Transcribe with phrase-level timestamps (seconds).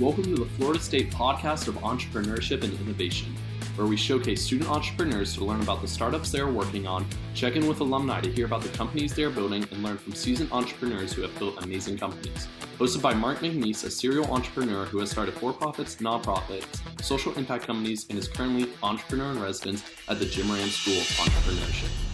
[0.00, 3.36] Welcome to the Florida State Podcast of Entrepreneurship and Innovation,
[3.76, 7.04] where we showcase student entrepreneurs to learn about the startups they are working on,
[7.34, 10.14] check in with alumni to hear about the companies they are building, and learn from
[10.14, 12.48] seasoned entrepreneurs who have built amazing companies.
[12.78, 17.66] Hosted by Mark McNeese, a serial entrepreneur who has started for profits, nonprofits, social impact
[17.66, 22.09] companies, and is currently entrepreneur in residence at the Jim Moran School of Entrepreneurship.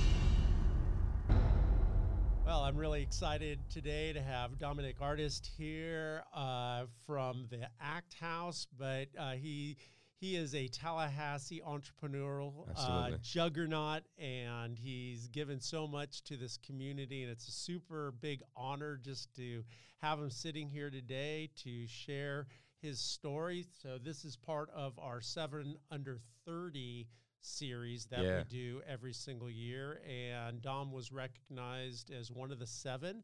[2.76, 9.06] I'm really excited today to have Dominic Artist here uh, from the ACT House, but
[9.18, 9.78] uh, he
[10.20, 17.22] he is a Tallahassee entrepreneurial uh, juggernaut, and he's given so much to this community,
[17.22, 19.64] and it's a super big honor just to
[20.02, 22.46] have him sitting here today to share
[22.82, 23.64] his story.
[23.82, 27.06] So this is part of our seven under thirty
[27.46, 28.38] series that yeah.
[28.38, 30.00] we do every single year.
[30.08, 33.22] And Dom was recognized as one of the seven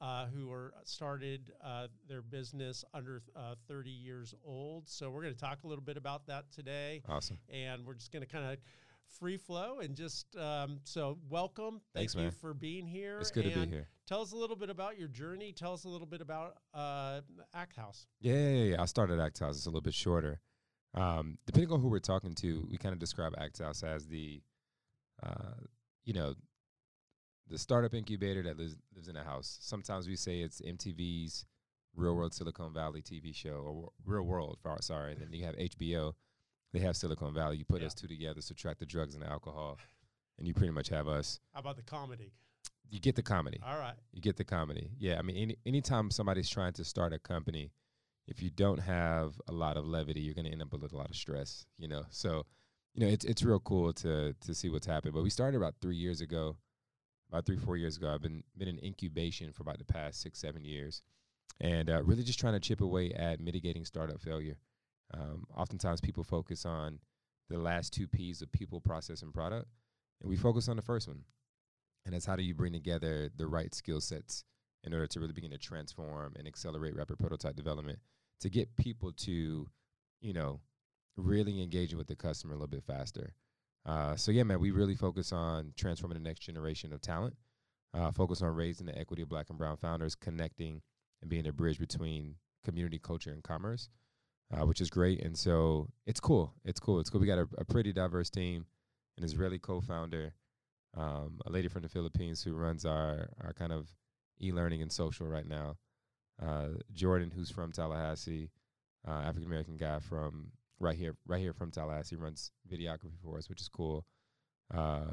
[0.00, 4.88] uh, who are started uh, their business under uh, 30 years old.
[4.88, 7.02] So we're going to talk a little bit about that today.
[7.08, 7.38] Awesome.
[7.52, 8.58] And we're just going to kind of
[9.18, 11.80] free flow and just um, so welcome.
[11.94, 12.32] Thanks, Thank man.
[12.32, 13.18] you for being here.
[13.20, 13.88] It's good to be here.
[14.06, 15.52] Tell us a little bit about your journey.
[15.52, 17.20] Tell us a little bit about uh,
[17.54, 18.06] Act House.
[18.20, 18.82] Yeah, yeah, yeah.
[18.82, 19.56] I started Act House.
[19.56, 20.40] It's a little bit shorter.
[20.94, 24.40] Um, depending on who we're talking to, we kind of describe Act House as the,
[25.22, 25.54] uh,
[26.04, 26.34] you know,
[27.48, 29.58] the startup incubator that lives, lives in a house.
[29.60, 31.44] Sometimes we say it's MTV's
[31.96, 35.12] Real World Silicon Valley TV show or Real World, sorry.
[35.12, 36.14] And then you have HBO,
[36.72, 37.56] they have Silicon Valley.
[37.56, 37.88] You put yeah.
[37.88, 39.78] us two together, subtract the drugs and the alcohol,
[40.38, 41.40] and you pretty much have us.
[41.52, 42.32] How about the comedy?
[42.88, 43.60] You get the comedy.
[43.66, 43.94] All right.
[44.12, 44.90] You get the comedy.
[44.98, 47.72] Yeah, I mean, any anytime somebody's trying to start a company–
[48.26, 50.96] if you don't have a lot of levity, you're going to end up with a
[50.96, 51.66] lot of stress.
[51.78, 52.46] You know, so
[52.94, 55.14] you know it's it's real cool to to see what's happened.
[55.14, 56.56] But we started about three years ago,
[57.30, 58.12] about three four years ago.
[58.12, 61.02] I've been been in incubation for about the past six seven years,
[61.60, 64.56] and uh, really just trying to chip away at mitigating startup failure.
[65.12, 67.00] Um, oftentimes, people focus on
[67.50, 69.68] the last two P's of people, process, and product,
[70.20, 71.24] and we focus on the first one.
[72.06, 74.44] And that's how do you bring together the right skill sets
[74.82, 77.98] in order to really begin to transform and accelerate rapid prototype development
[78.40, 79.68] to get people to,
[80.20, 80.60] you know,
[81.16, 83.34] really engaging with the customer a little bit faster.
[83.86, 87.36] Uh, so yeah, man, we really focus on transforming the next generation of talent.
[87.92, 90.82] Uh, focus on raising the equity of Black and Brown founders, connecting
[91.22, 92.34] and being a bridge between
[92.64, 93.88] community, culture, and commerce,
[94.52, 95.22] uh, which is great.
[95.22, 96.52] And so it's cool.
[96.64, 96.98] It's cool.
[96.98, 97.20] It's cool.
[97.20, 98.66] We got a, a pretty diverse team.
[99.16, 100.34] An Israeli co-founder,
[100.96, 103.88] um, a lady from the Philippines who runs our our kind of
[104.40, 105.76] e-learning and social right now.
[106.42, 108.50] Uh, Jordan, who's from Tallahassee,
[109.06, 110.50] uh, African American guy from
[110.80, 114.04] right here, right here from Tallahassee, runs videography for us, which is cool.
[114.72, 115.04] Uh,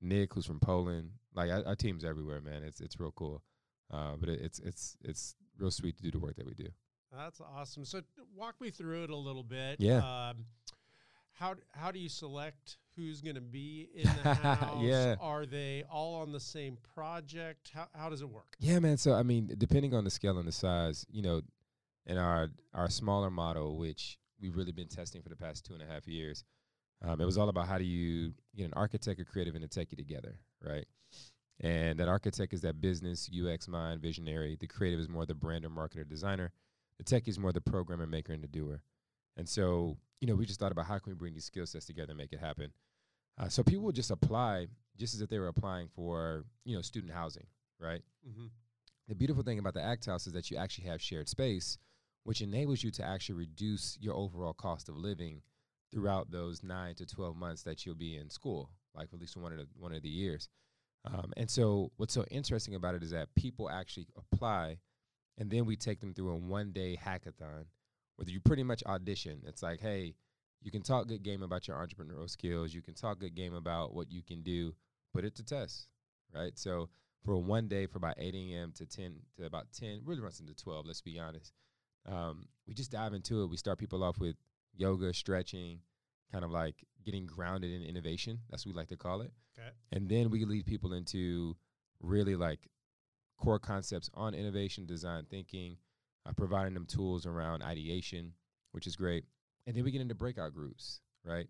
[0.00, 2.62] Nick, who's from Poland, like our, our, team's everywhere, man.
[2.62, 3.42] It's it's real cool,
[3.92, 6.68] uh, but it, it's it's it's real sweet to do the work that we do.
[7.16, 7.84] That's awesome.
[7.84, 8.02] So
[8.34, 9.76] walk me through it a little bit.
[9.78, 9.98] Yeah.
[9.98, 10.46] Um,
[11.38, 14.82] how how do you select who's going to be in the house?
[14.82, 15.16] yeah.
[15.20, 17.70] Are they all on the same project?
[17.74, 18.56] How how does it work?
[18.58, 18.96] Yeah, man.
[18.96, 21.42] So I mean, depending on the scale and the size, you know,
[22.06, 25.82] in our our smaller model, which we've really been testing for the past two and
[25.82, 26.44] a half years,
[27.04, 29.68] um, it was all about how do you get an architect, a creative, and a
[29.68, 30.86] techie together, right?
[31.60, 34.56] And that architect is that business UX mind, visionary.
[34.58, 36.52] The creative is more the brand or marketer, designer.
[36.98, 38.82] The techie is more the programmer, maker, and the doer.
[39.38, 41.86] And so you know, we just thought about how can we bring these skill sets
[41.86, 42.72] together and make it happen.
[43.38, 44.66] Uh, so people would just apply
[44.96, 47.46] just as if they were applying for, you know, student housing,
[47.78, 48.02] right?
[48.26, 48.46] Mm-hmm.
[49.08, 51.78] The beautiful thing about the ACT House is that you actually have shared space,
[52.24, 55.42] which enables you to actually reduce your overall cost of living
[55.92, 59.52] throughout those nine to twelve months that you'll be in school, like at least one
[59.52, 60.48] of the one of the years.
[61.04, 64.78] Um, and so, what's so interesting about it is that people actually apply,
[65.38, 67.66] and then we take them through a one day hackathon
[68.16, 69.42] whether you pretty much audition.
[69.46, 70.14] It's like, hey,
[70.62, 72.74] you can talk good game about your entrepreneurial skills.
[72.74, 74.74] You can talk good game about what you can do.
[75.12, 75.88] Put it to test,
[76.34, 76.58] right?
[76.58, 76.88] So
[77.24, 78.72] for one day, for about 8 a.m.
[78.76, 80.86] to 10 to about 10, really runs into 12.
[80.86, 81.52] Let's be honest.
[82.06, 83.50] Um, we just dive into it.
[83.50, 84.36] We start people off with
[84.76, 85.80] yoga, stretching,
[86.32, 88.38] kind of like getting grounded in innovation.
[88.50, 89.32] That's what we like to call it.
[89.58, 89.68] Okay.
[89.92, 91.56] And then we lead people into
[92.00, 92.68] really like
[93.38, 95.76] core concepts on innovation, design thinking,
[96.26, 98.32] uh, providing them tools around ideation,
[98.72, 99.24] which is great.
[99.66, 101.46] And then we get into breakout groups, right?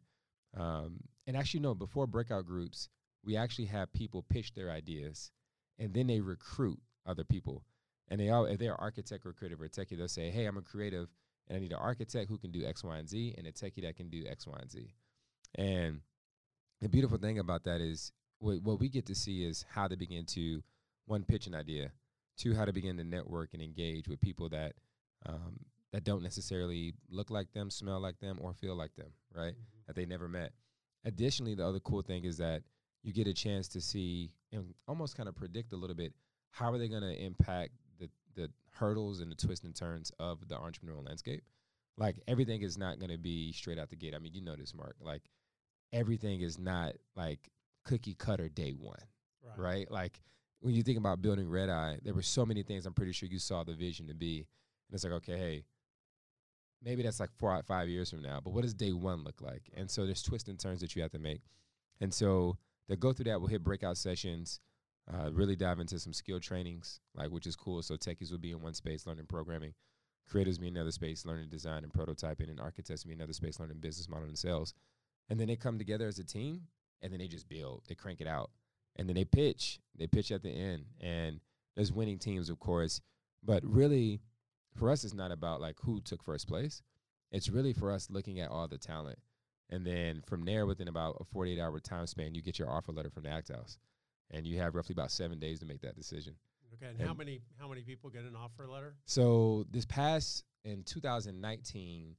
[0.57, 2.89] Um, and actually, no, before breakout groups,
[3.25, 5.31] we actually have people pitch their ideas,
[5.79, 7.65] and then they recruit other people.
[8.09, 10.63] And they all, if they're architect or creative or techie, they'll say, "Hey, I'm a
[10.63, 11.09] creative,
[11.49, 13.83] and I need an architect who can do X, Y, and Z, and a techie
[13.83, 14.95] that can do X, Y, and Z."
[15.57, 16.01] And
[16.81, 19.97] the beautiful thing about that is what, what we get to see is how they
[19.97, 20.63] begin to
[21.07, 21.91] one pitch an idea,
[22.37, 24.75] two how to begin to network and engage with people that
[25.27, 25.59] um,
[25.93, 29.55] that don't necessarily look like them, smell like them, or feel like them, right?
[29.55, 29.87] Mhm.
[29.87, 30.53] That they never met.
[31.05, 32.63] Additionally, the other cool thing is that
[33.03, 36.13] you get a chance to see and almost kind of predict a little bit
[36.51, 40.47] how are they going to impact the the hurdles and the twists and turns of
[40.49, 41.43] the entrepreneurial landscape.
[41.97, 44.15] Like everything is not going to be straight out the gate.
[44.15, 44.97] I mean, you know this, Mark.
[45.01, 45.23] Like
[45.93, 47.49] everything is not like
[47.85, 48.99] cookie cutter day one,
[49.43, 49.59] Right.
[49.59, 49.91] right?
[49.91, 50.21] Like
[50.61, 52.87] when you think about building Red Eye, there were so many things.
[52.87, 54.39] I'm pretty sure you saw the vision to be,
[54.89, 55.65] and it's like, okay, hey,
[56.83, 58.41] maybe that's like four, five years from now.
[58.43, 59.63] But what does day one look like?
[59.77, 61.43] And so there's twists and turns that you have to make.
[62.01, 62.59] And so
[62.89, 64.61] to go through that, we'll hit breakout sessions,
[65.13, 67.83] uh, really dive into some skill trainings, like which is cool.
[67.83, 69.75] So techies will be in one space learning programming,
[70.29, 73.61] creators be in another space learning design and prototyping, and architects be in another space
[73.61, 74.75] learning business model and sales.
[75.29, 76.63] And then they come together as a team,
[77.03, 78.51] and then they just build, they crank it out,
[78.97, 81.41] and then they pitch, they pitch at the end, and
[81.75, 83.01] there's winning teams, of course,
[83.43, 84.21] but really,
[84.75, 86.83] for us, it's not about like who took first place.
[87.31, 89.19] It's really for us looking at all the talent.
[89.71, 92.93] And then from there, within about a 48 hour time span, you get your offer
[92.93, 93.79] letter from the Act House.
[94.31, 96.35] And you have roughly about seven days to make that decision.
[96.75, 96.93] Okay.
[96.99, 98.95] And, how many how many people get an offer letter?
[99.05, 102.17] So this past in 2019,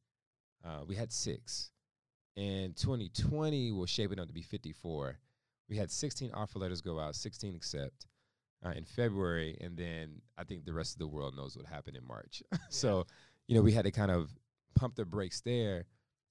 [0.66, 1.72] uh, we had six.
[2.36, 5.18] In 2020, we're shaping up to be 54.
[5.70, 8.08] We had 16 offer letters go out, 16 accept
[8.66, 11.98] uh, in February, and then I think the rest of the world knows what happened
[11.98, 12.42] in March.
[12.70, 13.06] so,
[13.48, 14.32] you know, we had to kind of
[14.76, 15.86] pump the brakes there.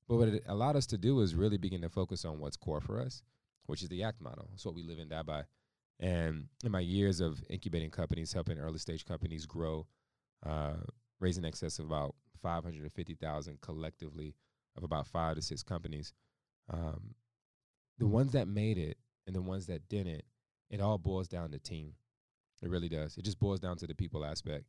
[0.08, 2.80] But what it allowed us to do is really begin to focus on what's core
[2.80, 3.22] for us,
[3.66, 4.48] which is the ACT model.
[4.54, 5.44] It's what we live and die by.
[5.98, 9.86] And in my years of incubating companies, helping early stage companies grow,
[10.44, 10.74] uh,
[11.18, 14.34] raising excess of about 550,000 collectively
[14.76, 16.12] of about five to six companies.
[16.70, 17.14] Um,
[17.98, 20.22] the ones that made it and the ones that didn't,
[20.70, 21.94] it all boils down to team.
[22.62, 23.16] It really does.
[23.16, 24.64] It just boils down to the people aspect.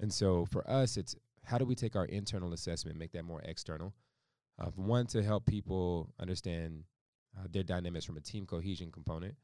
[0.00, 3.42] And so for us, it's how do we take our internal assessment, make that more
[3.44, 3.94] external?
[4.58, 6.84] Uh, one, to help people understand
[7.36, 9.34] uh, their dynamics from a team cohesion component.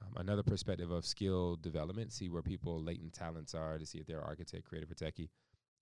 [0.00, 4.06] Um, another perspective of skill development, see where people latent talents are to see if
[4.06, 5.28] they're architect, creative, or techie.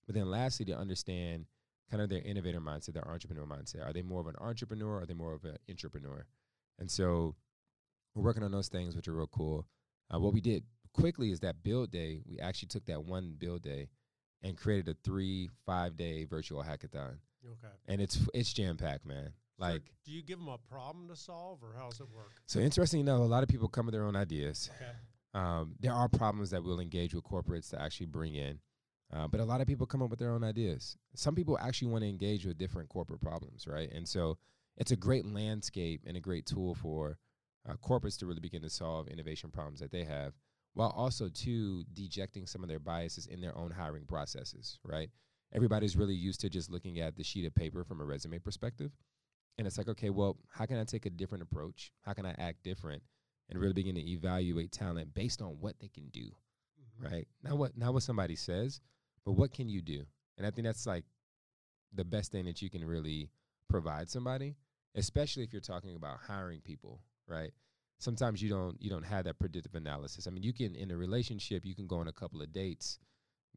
[0.07, 1.47] But then lastly, to understand
[1.91, 3.85] kind of their innovator mindset, their entrepreneur mindset.
[3.85, 6.25] Are they more of an entrepreneur or are they more of an entrepreneur?
[6.79, 7.35] And so
[8.15, 9.67] we're working on those things, which are real cool.
[10.13, 13.63] Uh, what we did quickly is that build day, we actually took that one build
[13.63, 13.89] day
[14.43, 17.19] and created a three, five day virtual hackathon.
[17.45, 17.75] Okay.
[17.87, 19.33] And it's it's jam packed, man.
[19.59, 22.33] So Like do you give them a problem to solve, or how does it work?
[22.47, 24.71] so interesting enough, a lot of people come with their own ideas.
[24.77, 24.91] Okay.
[25.33, 28.59] Um, there are problems that we'll engage with corporates to actually bring in,
[29.15, 30.97] uh, but a lot of people come up with their own ideas.
[31.15, 33.89] Some people actually want to engage with different corporate problems, right?
[33.93, 34.39] And so
[34.77, 37.17] it's a great landscape and a great tool for
[37.69, 40.35] uh, corporates to really begin to solve innovation problems that they have,
[40.75, 45.11] while also too dejecting some of their biases in their own hiring processes, right?
[45.53, 48.93] Everybody's really used to just looking at the sheet of paper from a resume perspective.
[49.59, 51.93] And it's like, okay, well, how can I take a different approach?
[52.03, 53.03] How can I act different
[53.49, 56.31] and really begin to evaluate talent based on what they can do,
[56.81, 57.11] Mhm.
[57.11, 57.29] right?
[57.43, 58.81] Not what not what somebody says,
[59.25, 60.07] but what can you do?
[60.39, 61.05] And I think that's like
[61.93, 63.31] the best thing that you can really
[63.69, 64.57] provide somebody,
[64.95, 67.53] especially if you're talking about hiring people, right?
[67.99, 70.27] Sometimes you don't you don't have that predictive analysis.
[70.27, 72.99] I mean, you can in a relationship, you can go on a couple of dates,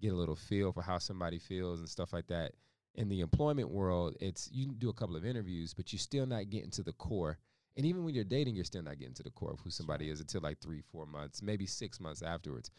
[0.01, 2.53] get a little feel for how somebody feels and stuff like that.
[2.95, 6.25] In the employment world, it's you can do a couple of interviews, but you're still
[6.25, 7.37] not getting to the core.
[7.75, 10.09] And even when you're dating, you're still not getting to the core of who somebody
[10.09, 12.69] is until like three, four months, maybe six months afterwards.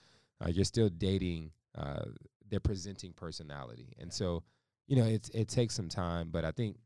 [0.40, 2.04] Uh, you're still dating uh,
[2.48, 4.14] their presenting personality, and Yeah.
[4.14, 4.42] so
[4.86, 6.30] you know it it takes some time.
[6.30, 6.76] But I think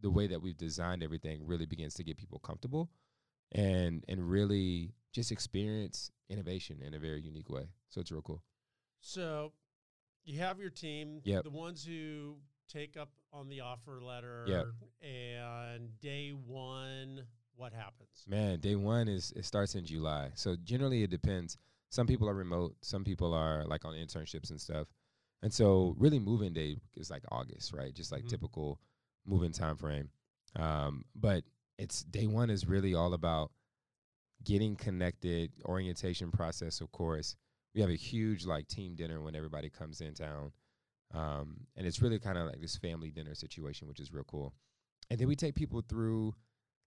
[0.00, 2.90] the way that we've designed everything really begins to get people comfortable,
[3.52, 7.68] and and really just experience innovation in a very unique way.
[7.88, 8.42] So it's real cool.
[9.00, 9.52] So
[10.24, 11.44] you have your team, Yep.
[11.44, 12.36] the ones who
[12.68, 14.66] take up on the offer letter, Yep.
[15.02, 17.26] and day one,
[17.56, 18.24] what happens?
[18.28, 20.30] Man, day one is it starts in July.
[20.34, 21.58] So generally it depends.
[21.88, 24.86] Some people are remote, some people are like on internships and stuff.
[25.42, 27.92] And so really moving day is like August, right?
[27.94, 28.28] Just like Mhm.
[28.28, 28.78] typical
[29.26, 30.10] moving time frame.
[30.54, 31.44] Um, but
[31.90, 33.50] it's day one is really all about
[34.44, 37.34] getting connected, orientation process, of course.
[37.74, 40.52] We have a huge like team dinner when everybody comes in town.
[41.12, 44.54] Um, and it's really kind of like this family dinner situation, which is real cool.
[45.10, 46.34] And then we take people through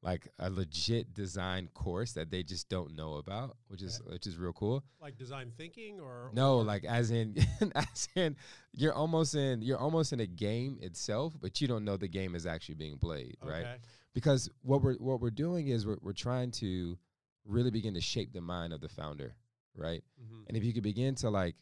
[0.01, 4.38] like a legit design course that they just don't know about, which is which is
[4.38, 4.83] real cool.
[5.01, 7.36] Like design thinking, or No, or- like as in
[7.75, 8.38] as in
[8.74, 12.36] you're almost in you're almost in a game itself, but you don't know the game
[12.36, 13.79] is actually being played, right?
[14.13, 16.98] Because what we're what we're doing is we're we're trying to
[17.46, 19.36] really begin to shape the mind of the founder,
[19.75, 20.03] right?
[20.22, 20.43] Mhm.
[20.48, 21.55] And if you could begin to like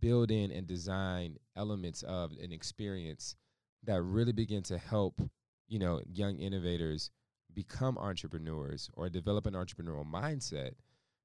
[0.00, 3.36] build in and design elements of an experience
[3.84, 5.20] that really begin to help,
[5.66, 7.10] you know, young innovators
[7.54, 10.74] become entrepreneurs or develop an entrepreneurial mindset,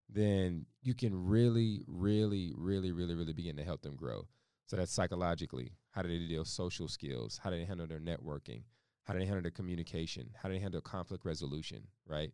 [0.09, 4.27] then you can really, really, really, really, really begin to help them grow.
[4.65, 5.73] So that's psychologically.
[5.91, 7.37] How do they deal with social skills?
[7.37, 8.63] How do they handle their networking?
[9.03, 10.29] How do they handle their communication?
[10.41, 11.83] How do they handle conflict resolution?
[12.07, 12.31] Right.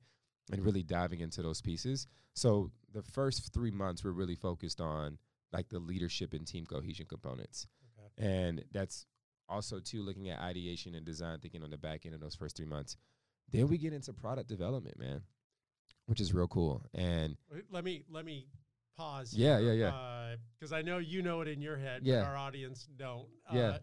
[0.52, 2.08] And really diving into those pieces.
[2.34, 5.18] So the first three months we're really focused on
[5.52, 7.68] like the leadership and team cohesion components.
[8.00, 8.28] Okay.
[8.28, 9.06] And that's
[9.48, 12.56] also too looking at ideation and design thinking on the back end of those first
[12.56, 12.98] three months.
[13.52, 15.22] Then we get into product development, man,
[16.06, 16.86] which is real cool.
[16.94, 17.36] And
[17.72, 18.48] let me let me
[18.96, 19.34] pause.
[19.34, 20.36] Yeah, here, yeah, yeah.
[20.60, 22.20] Because uh, I know you know it in your head, yeah.
[22.20, 23.28] but our audience don't.
[23.52, 23.80] Yeah.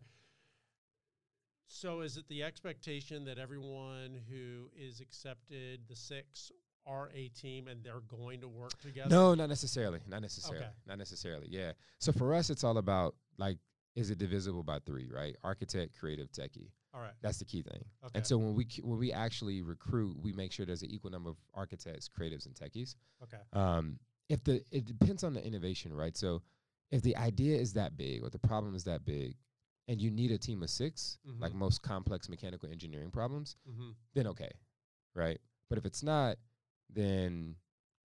[1.69, 6.53] So is it the expectation that everyone who is accepted the six
[6.87, 9.11] are a team and they're going to work together?
[9.11, 10.01] No, not necessarily.
[10.07, 10.65] Not necessarily.
[10.65, 10.73] Okay.
[10.87, 11.49] Not necessarily.
[11.51, 11.73] Yeah.
[11.99, 13.59] So for us, it's all about like,
[13.97, 15.09] is it divisible by three?
[15.13, 15.37] Right?
[15.43, 16.71] Architect, creative, techie.
[16.95, 17.13] All right.
[17.21, 17.85] That's the key thing.
[18.05, 18.13] Okay.
[18.15, 21.31] And so when we when we actually recruit, we make sure there's an equal number
[21.31, 22.95] of architects, creatives, and techies.
[23.23, 23.43] Okay.
[23.53, 26.17] Um, if the it depends on the innovation, right?
[26.17, 26.43] So
[26.91, 29.37] if the idea is that big or the problem is that big,
[29.89, 31.43] and you need a team of 6 mm-hmm.
[31.43, 33.91] like most complex mechanical engineering problems, mm-hmm.
[34.15, 34.51] then okay,
[35.15, 35.39] right?
[35.69, 36.37] But if it's not,
[36.93, 37.57] then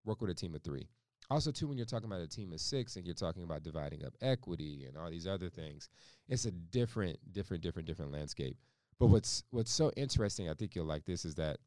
[0.06, 0.88] work with a team of three.
[1.30, 4.04] Also, too, when you're talking about a team of six and you're talking about dividing
[4.04, 5.90] up equity and all these other things,
[6.28, 8.58] it's a different, different, different, different landscape.
[9.00, 11.58] But what's what's so interesting, I think you'll like this, is that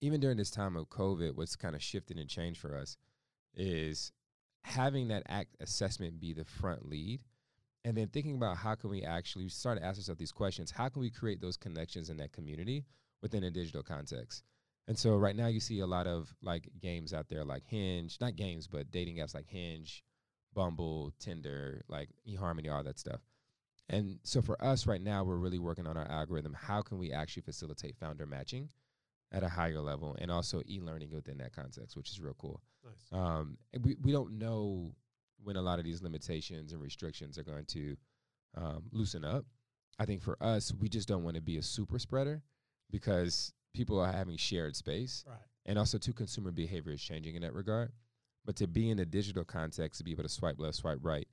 [0.00, 2.98] even during this time of COVID, what's kind of shifted and changed for us
[3.54, 4.12] is
[4.62, 7.20] having that act assessment be the front lead
[7.84, 10.88] and then thinking about how can we actually start to ask ourselves these questions how
[10.88, 12.84] can we create those connections in that community
[13.22, 14.42] within a digital context?
[14.86, 18.18] And so right now you see a lot of like games out there like hinge
[18.20, 20.02] not games but dating apps like hinge
[20.54, 23.20] bumble tinder like eharmony all that stuff.
[23.90, 27.12] And so for us right now we're really working on our algorithm how can we
[27.12, 28.70] actually facilitate founder matching
[29.32, 32.62] at a higher level and also e-learning within that context which is real cool.
[32.84, 33.18] Nice.
[33.18, 34.92] um, we, we don't know
[35.44, 37.96] when a lot of these limitations and restrictions are going to
[38.56, 39.44] um, loosen up.
[39.98, 42.42] I think for us we just don't want to be a super spreader
[42.90, 45.24] because people are having shared space.
[45.26, 45.38] Right.
[45.66, 47.92] and also to consumer behavior is changing in that regard.
[48.44, 51.26] But to be in a digital context to be able to swipe left swipe right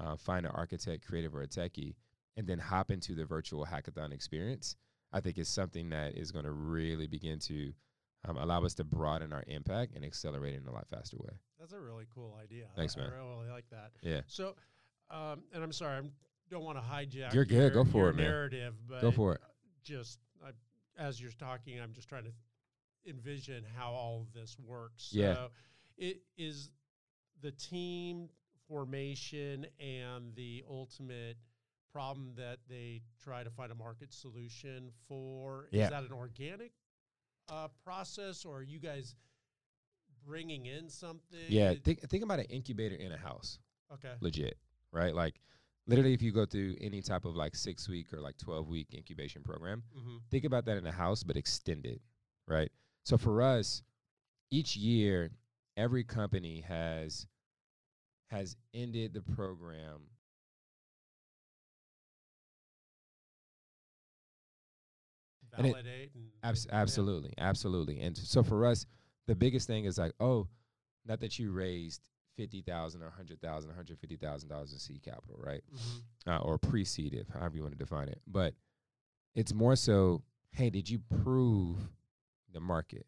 [0.00, 1.94] uh, find an architect creative or a techie
[2.36, 4.76] and then hop into the virtual hackathon experience
[5.12, 7.72] I think is something that is going to really begin to
[8.26, 11.32] um, allow us to broaden our impact and accelerate it in a lot faster way.
[11.58, 12.66] That's a really cool idea.
[12.76, 13.10] Thanks, man.
[13.12, 13.92] I really like that.
[14.02, 14.20] Yeah.
[14.26, 14.54] So,
[15.10, 16.08] um, and I'm sorry, I
[16.50, 17.32] don't want to hijack.
[17.34, 17.72] You're your, good.
[17.72, 18.26] Go for your it, man.
[18.26, 19.40] narrative, but go for it.
[19.84, 20.50] Just I,
[21.00, 22.32] as you're talking, I'm just trying to
[23.06, 25.10] envision how all of this works.
[25.12, 25.34] Yeah.
[25.34, 25.48] So,
[25.96, 26.70] it is
[27.40, 28.28] the team
[28.68, 31.36] formation and the ultimate
[31.92, 35.68] problem that they try to find a market solution for?
[35.70, 35.84] Yeah.
[35.84, 36.72] Is that an organic
[37.48, 39.14] uh, process, or are you guys
[40.26, 41.38] bringing in something?
[41.48, 43.58] Yeah, think think about an incubator in a house.
[43.92, 44.12] Okay.
[44.20, 44.56] Legit,
[44.92, 45.14] right?
[45.14, 45.40] Like
[45.86, 48.88] literally, if you go through any type of like six week or like twelve week
[48.94, 50.16] incubation program, mm-hmm.
[50.30, 52.00] think about that in a house, but extended,
[52.46, 52.70] right?
[53.04, 53.82] So for us,
[54.50, 55.30] each year,
[55.76, 57.26] every company has
[58.30, 60.02] has ended the program
[65.66, 67.48] validate and, it, and abs- absolutely, yeah.
[67.48, 68.00] absolutely.
[68.00, 68.86] And so for us,
[69.26, 70.48] the biggest thing is like, oh,
[71.06, 72.02] not that you raised
[72.36, 75.62] fifty thousand or hundred thousand, hundred fifty thousand dollars in seed capital, right?
[75.74, 76.30] Mm-hmm.
[76.30, 78.20] Uh, or pre-seed, however you want to define it.
[78.26, 78.54] But
[79.34, 80.22] it's more so,
[80.52, 81.76] hey, did you prove
[82.52, 83.06] the market,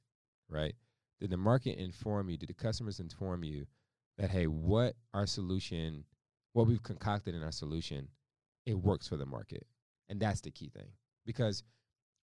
[0.49, 0.75] right?
[1.21, 2.37] Did the market inform you?
[2.37, 3.67] Did the customers inform you
[4.19, 6.05] that hey, what our solution,
[6.53, 8.09] what we've concocted in our solution,
[8.67, 9.67] it works for the market,
[10.09, 10.89] and that's the key thing
[11.25, 11.63] because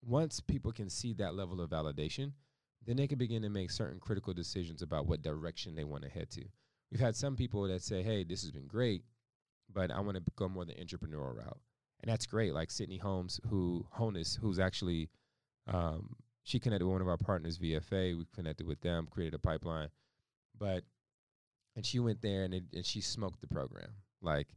[0.05, 2.31] once people can see that level of validation,
[2.85, 6.09] then they can begin to make certain critical decisions about what direction they want to
[6.09, 6.45] head to.
[6.91, 9.03] We've had some people that say, "Hey, this has been great,
[9.73, 11.59] but I want to go more the entrepreneurial route,"
[12.01, 12.53] and that's great.
[12.53, 15.09] Like Sydney Holmes, who Honus, who's actually
[15.67, 18.17] um, she connected with one of our partners, VFA.
[18.17, 19.89] We connected with them, created a pipeline,
[20.57, 20.83] but
[21.75, 23.89] and she went there and it, and she smoked the program.
[24.21, 24.47] Like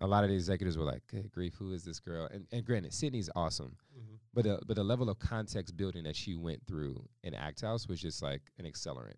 [0.00, 2.64] a lot of the executives were like, "Good grief, who is this girl?" And and
[2.64, 4.13] granted, Sydney's awesome, mm-hmm.
[4.34, 7.88] But the but the level of context building that she went through in Act House
[7.88, 9.14] was just like an accelerant.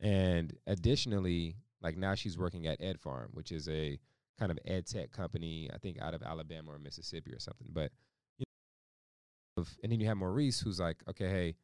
[0.00, 3.98] And additionally, like now she's working at Ed Farm, which is a
[4.38, 7.68] kind of ed tech company, I think out of Alabama or Mississippi or something.
[7.70, 7.92] But
[8.38, 8.44] you
[9.56, 11.54] know, and then you have Maurice, who's like, "Okay, hey,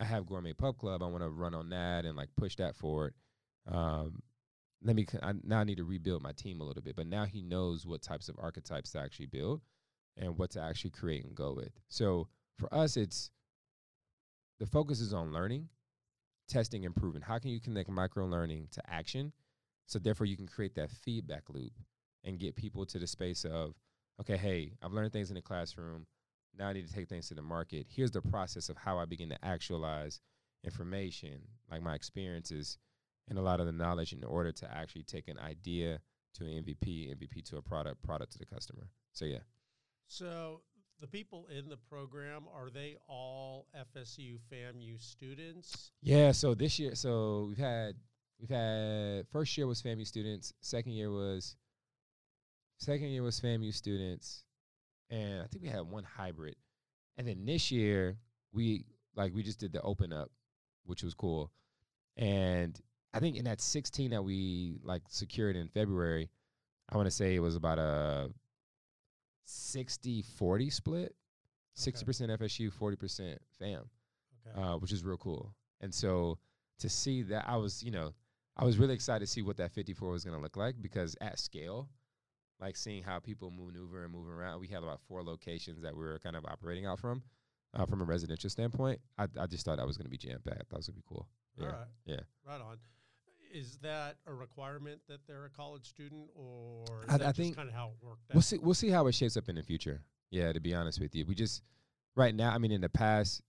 [0.00, 1.02] I have Gourmet Pub Club.
[1.02, 3.14] I want to run on that and like push that forward."
[3.70, 4.22] Um,
[4.82, 6.96] let me I, now I need to rebuild my team a little bit.
[6.96, 9.60] But now he knows what types of archetypes to actually build
[10.16, 11.72] and what to actually create and go with.
[11.88, 13.30] So for us, it's
[14.58, 15.68] the focus is on learning,
[16.48, 17.22] testing, improving.
[17.22, 19.32] How can you connect micro learning to action?
[19.86, 21.72] So therefore, you can create that feedback loop
[22.24, 23.74] and get people to the space of,
[24.20, 26.06] okay, hey, I've learned things in the classroom.
[26.56, 27.86] Now I need to take things to the market.
[27.88, 30.20] Here's the process of how I begin to actualize
[30.64, 31.40] information,
[31.70, 32.76] like my experiences,
[33.28, 36.00] and a lot of the knowledge in order to actually take an idea
[36.34, 38.88] to an MVP, MVP to a product, product to the customer.
[39.12, 39.38] So yeah.
[40.10, 40.62] So
[41.00, 45.92] the people in the program are they all FSU FAMU students?
[46.02, 47.94] Yeah, so this year, so we've had
[48.40, 51.54] we've had first year was FAMU students, second year was
[52.78, 54.42] second year was FAMU students,
[55.10, 56.56] and I think we had one hybrid,
[57.16, 58.18] and then this year
[58.52, 60.32] we like we just did the open up,
[60.86, 61.52] which was cool,
[62.16, 62.76] and
[63.14, 66.30] I think in that 16 that we like secured in February,
[66.88, 68.30] I want to say it was about a
[69.44, 71.14] 60 40 split,
[71.76, 72.04] 60%
[72.38, 73.90] FSU, 40% FAM
[74.46, 74.60] Okay.
[74.60, 75.54] uh, which is real cool.
[75.80, 76.38] And so
[76.78, 78.12] to see that, I was, you know,
[78.56, 81.16] I was really excited to see what that 54 was going to look like because
[81.20, 81.88] at scale,
[82.60, 86.02] like seeing how people maneuver and move around, we had about four locations that we
[86.04, 87.22] were kind of operating out from,
[87.74, 89.00] uh, from a residential standpoint.
[89.18, 90.68] I, I just thought that was going to be jam packed.
[90.70, 91.26] That was going to be cool.
[91.58, 91.66] Yeah.
[91.66, 91.86] All right.
[92.06, 92.20] yeah.
[92.46, 92.78] Right on.
[93.52, 97.56] Is that a requirement that they're a college student, or is I- that I think
[97.56, 98.34] kind of how it worked out?
[98.34, 98.58] We'll see.
[98.58, 100.02] We'll see how it shapes up in the future.
[100.30, 101.62] Yeah, to be honest with you, we just
[102.16, 102.52] right now.
[102.52, 103.42] I mean, in the past,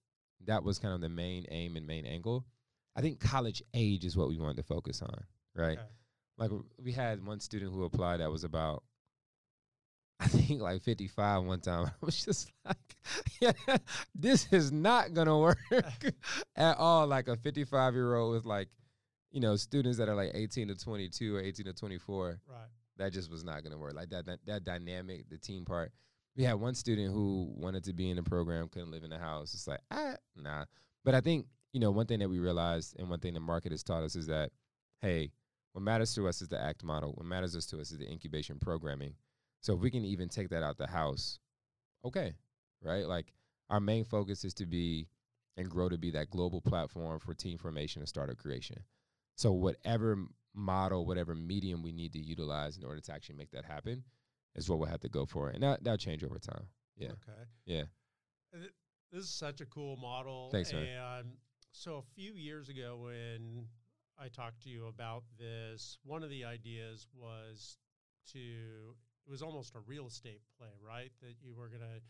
[0.45, 2.45] that was kind of the main aim and main angle.
[2.95, 5.23] I think college age is what we wanted to focus on.
[5.55, 5.77] Right.
[5.77, 5.87] Okay.
[6.37, 8.83] Like we had one student who applied that was about,
[10.19, 11.85] I think like fifty five one time.
[12.01, 12.77] I was just like,
[13.39, 13.51] yeah,
[14.15, 15.59] this is not gonna work
[16.55, 17.05] at all.
[17.07, 18.69] Like a fifty five year old with like,
[19.31, 22.39] you know, students that are like eighteen to twenty two or eighteen to twenty four
[22.47, 22.67] Right.
[22.97, 23.93] that just was not going to work.
[23.93, 25.91] Like that, that that dynamic, the team part.
[26.35, 29.17] We had one student who wanted to be in the program, couldn't live in the
[29.19, 29.53] house.
[29.53, 30.65] It's like ah, nah.
[31.03, 33.71] But I think you know one thing that we realized, and one thing the market
[33.71, 34.51] has taught us is that,
[35.01, 35.31] hey,
[35.73, 37.11] what matters to us is the ACT model.
[37.13, 39.15] What matters us to us is the incubation programming.
[39.61, 41.39] So if we can even take that out the house,
[42.03, 42.33] okay,
[42.83, 43.05] right?
[43.07, 43.33] Like
[43.69, 45.07] our main focus is to be
[45.57, 48.77] and grow to be that global platform for team formation and startup creation.
[49.41, 50.17] So whatever
[50.53, 54.03] model, whatever medium we need to utilize in order to actually make that happen
[54.55, 55.49] is what we'll have to go for.
[55.49, 56.67] And that that'll change over time.
[56.95, 57.07] Yeah.
[57.07, 57.41] Okay.
[57.65, 57.83] Yeah.
[59.11, 60.49] This is such a cool model.
[60.51, 60.85] Thanks, man.
[60.85, 61.31] And
[61.71, 63.65] so a few years ago, when
[64.19, 67.77] I talked to you about this, one of the ideas was
[68.33, 71.11] to it was almost a real estate play, right?
[71.21, 72.01] That you were going to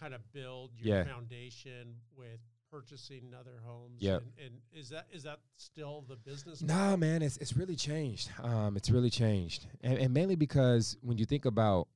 [0.00, 1.04] kind of build your Yeah.
[1.04, 3.96] foundation with purchasing other homes.
[3.98, 6.62] Yeah, And, and is that is that still the business?
[6.62, 8.30] Nah, man, it's it's really changed.
[8.42, 11.88] Um, it's really changed, and, and mainly because when you think about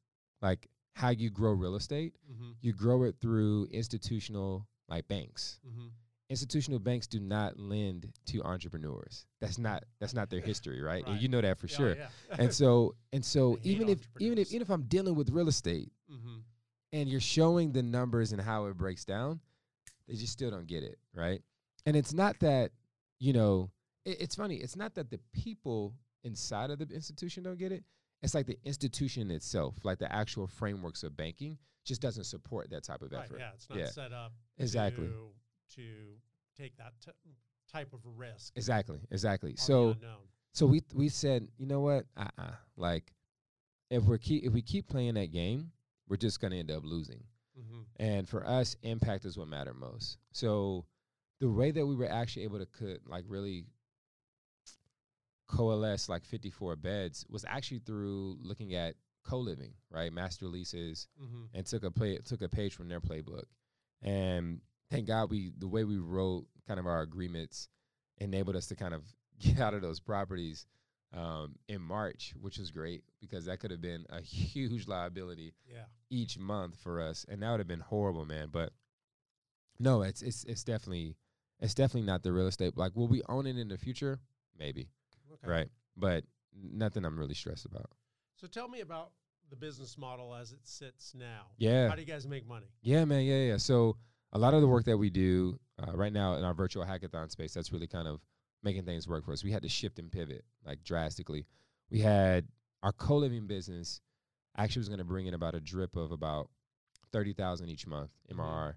[0.43, 2.51] like how you grow real estate, Mm-hmm.
[2.61, 5.61] you grow it through institutional like banks.
[5.67, 5.87] Mm-hmm.
[6.31, 9.27] Institutional banks do not lend to entrepreneurs.
[9.41, 11.05] That's not that's not their history, right?
[11.05, 11.23] And Right.
[11.23, 11.97] you know that for Yeah, sure.
[11.97, 12.09] yeah.
[12.39, 15.93] And so and so even if even if even if I'm dealing with real estate
[16.11, 16.39] mm-hmm.
[16.93, 19.41] and you're showing the numbers and how it breaks down,
[20.09, 21.41] they just still don't get it, right?
[21.87, 22.71] And it's not that,
[23.19, 23.71] you know,
[24.05, 24.57] it, it's funny.
[24.57, 27.85] It's not that the people inside of the institution don't get it.
[28.23, 32.85] It's like the institution itself, like the actual frameworks of banking, just doesn't support that
[32.85, 33.39] type of Right, effort.
[33.39, 33.87] yeah, it's not Yeah.
[33.91, 35.07] set up Exactly.
[35.09, 35.31] to,
[35.77, 35.83] to
[36.57, 37.11] take that t-
[37.71, 38.53] type of risk.
[38.57, 39.01] Exactly.
[39.11, 39.57] Exactly.
[39.57, 39.97] So
[40.53, 42.07] so we we said, you know what?
[42.17, 43.13] Uh uh Like
[43.91, 45.73] if we're keep if we keep playing that game,
[46.09, 47.25] we're just gonna end up losing.
[47.59, 48.03] Mm-hmm.
[48.05, 50.19] And for us, impact is what mattered most.
[50.33, 50.85] So
[51.41, 53.67] the way that we were actually able to cut, like really
[55.47, 60.13] coalesce like 54 beds was actually through looking at co-living, right?
[60.13, 61.45] Master leases Mm-hmm.
[61.55, 63.45] and took a play took a page from their playbook.
[64.03, 67.69] And thank God we the way we wrote kind of our agreements
[68.19, 69.05] enabled us to kind of
[69.39, 70.67] get out of those properties
[71.17, 75.85] um, in March, which was great because that could have been a huge liability Yeah.
[76.11, 78.49] each month for us, and that would have been horrible, man.
[78.51, 78.73] But
[79.79, 81.17] no, it's it's it's definitely
[81.61, 82.77] it's definitely not the real estate.
[82.77, 84.19] Like, will we own it in the future?
[84.59, 84.89] Maybe,
[85.33, 85.47] Okay.
[85.51, 85.69] right?
[85.97, 86.25] But
[86.55, 87.91] nothing I'm really stressed about.
[88.37, 89.11] So tell me about
[89.51, 91.47] the business model as it sits now.
[91.59, 92.67] Yeah, How do you guys make money?
[92.83, 93.57] yeah, man, yeah, yeah.
[93.57, 93.97] So
[94.33, 97.31] a lot of the work that we do uh, right now in our virtual hackathon
[97.31, 98.21] space, that's really kind of
[98.65, 99.45] making things work for us.
[99.45, 101.47] We had to shift and pivot like drastically.
[101.91, 102.47] We had
[102.83, 104.01] our co-living business
[104.57, 106.49] actually was going to bring in about a drip of about
[107.13, 108.11] thirty thousand each month.
[108.33, 108.75] MRR,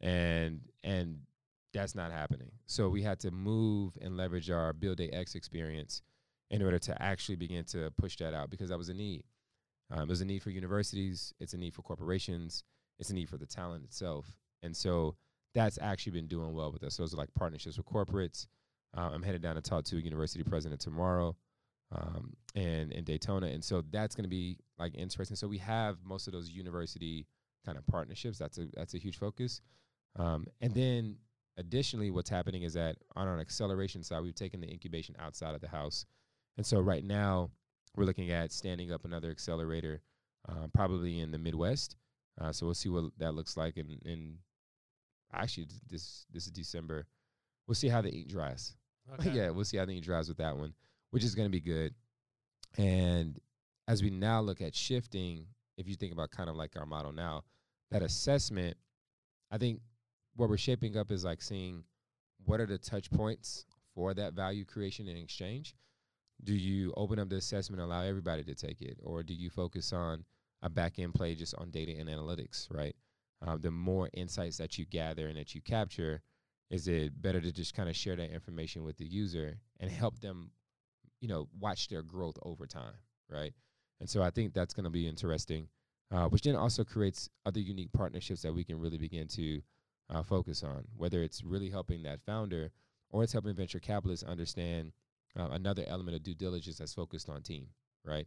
[0.00, 1.18] and and
[1.72, 2.50] that's not happening.
[2.66, 6.02] So we had to move and leverage our Build Day X experience
[6.50, 9.24] in order to actually begin to push that out because that was a need.
[9.90, 12.64] Um, there's a need for universities, it's a need for corporations,
[12.98, 14.26] it's a need for the talent itself.
[14.62, 15.16] And so
[15.54, 16.96] that's actually been doing well with us.
[16.96, 18.46] Those are like partnerships with corporates.
[18.96, 21.36] Uh, I'm headed down to talk to a university president tomorrow
[21.92, 23.46] um, and in Daytona.
[23.46, 25.36] And so that's going to be like interesting.
[25.36, 27.26] So we have most of those university
[27.64, 28.38] kind of partnerships.
[28.38, 29.60] That's a that's a huge focus.
[30.18, 31.16] Um, and then
[31.58, 35.60] additionally, what's happening is that on our acceleration side, we've taken the incubation outside of
[35.60, 36.06] the house.
[36.56, 37.50] And so right now,
[37.96, 40.00] we're looking at standing up another accelerator,
[40.48, 41.96] uh, probably in the Midwest.
[42.40, 43.76] Uh, so we'll see what that looks like.
[43.76, 44.38] And, in
[45.32, 47.06] actually this this is December.
[47.66, 48.74] We'll see how the ink dries.
[49.20, 49.30] Okay.
[49.30, 50.74] yeah, we'll see how the ink dries with that one,
[51.12, 51.94] which is going to be good.
[52.76, 53.38] And
[53.86, 57.12] as we now look at shifting, if you think about kind of like our model
[57.12, 57.44] now,
[57.92, 58.76] that assessment,
[59.50, 59.80] I think
[60.34, 61.84] what we're shaping up is like seeing
[62.44, 65.76] what are the touch points for that value creation and exchange.
[66.44, 69.92] Do you open up the assessment, allow everybody to take it, or do you focus
[69.92, 70.24] on
[70.62, 72.94] a back end play just on data and analytics, right?
[73.46, 76.22] Um, the more insights that you gather and that you capture,
[76.70, 80.18] is it better to just kind of share that information with the user and help
[80.20, 80.50] them,
[81.20, 82.94] you know, watch their growth over time,
[83.30, 83.52] right?
[84.00, 85.68] And so I think that's going to be interesting,
[86.10, 89.62] uh, which then also creates other unique partnerships that we can really begin to
[90.10, 92.70] uh, focus on, whether it's really helping that founder
[93.10, 94.92] or it's helping venture capitalists understand
[95.38, 97.68] uh, another element of due diligence that's focused on team,
[98.04, 98.26] right?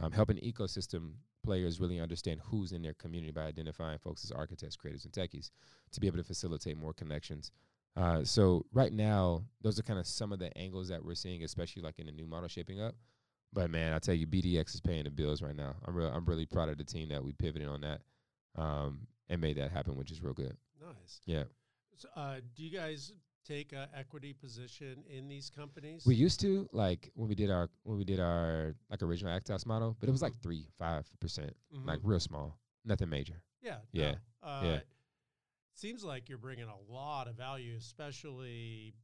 [0.00, 1.12] Um, helping ecosystem
[1.44, 5.50] players really understand who's in their community by identifying folks as architects, creators, and techies
[5.92, 7.52] to be able to facilitate more connections.
[7.96, 11.42] Uh, so right now, those are kind of some of the angles that we're seeing,
[11.44, 12.94] especially like in the new model shaping up.
[13.52, 15.74] But man, I tell you, BDX is paying the bills right now.
[15.86, 16.08] I'm real.
[16.08, 18.00] I'm really proud of the team that we pivoted on that
[18.56, 20.56] um, and made that happen, which is real good.
[20.80, 21.20] Nice.
[21.24, 21.44] Yeah,
[21.96, 23.12] So, uh, do you guys
[23.46, 26.04] take a equity position in these companies?
[26.04, 29.48] we used to like when we did our when we did our like original Act
[29.48, 31.86] House model, but it was like three five percent, Mhm.
[31.86, 33.40] like real small, nothing major.
[33.62, 34.48] yeah, yeah, no.
[34.48, 34.80] Uh, yeah.
[35.76, 38.94] Seems like you're bringing a lot of value, especially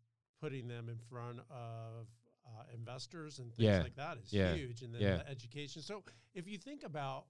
[0.41, 2.07] putting them in front of
[2.47, 4.81] uh, investors and things Yeah, like that is yeah, huge.
[4.81, 5.17] And then yeah.
[5.19, 5.83] the education.
[5.83, 6.03] So,
[6.35, 7.27] if you think about,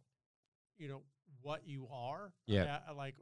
[0.79, 1.03] you know,
[1.41, 2.79] what you are, Yeah.
[2.89, 3.17] uh, like,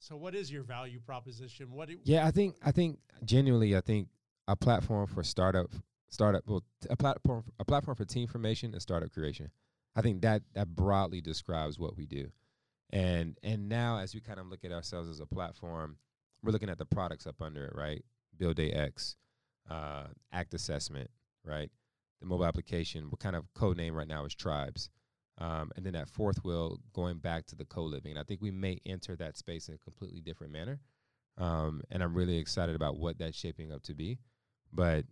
[0.00, 1.70] so what is your value proposition?
[1.70, 1.88] What?
[1.88, 4.08] Do, Yeah, I think I think genuinely, I think
[4.48, 5.70] a platform for startup
[6.08, 9.48] startup well, a platform a platform for team formation and startup creation.
[9.94, 12.32] I think that that broadly describes what we do.
[12.92, 15.96] And and now as we kind of look at ourselves as a platform,
[16.42, 18.04] we're looking at the products up under it, right?
[18.36, 19.16] Build Day X,
[19.70, 21.10] uh, Act Assessment,
[21.44, 21.70] right?
[22.20, 24.90] The mobile application, we're kind of code name right now is Tribes.
[25.38, 28.12] Um, and then that fourth wheel going back to the co-living.
[28.12, 30.80] And I think we may enter that space in a completely different manner.
[31.38, 34.18] Um, and I'm really excited about what that's shaping up to be.
[34.72, 35.06] But